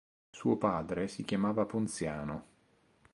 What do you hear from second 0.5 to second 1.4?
padre si